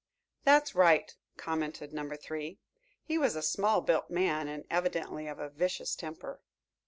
[0.45, 2.57] "That's right," commented Number Three.
[3.03, 6.41] He was a small built man and evidently of a vicious temper.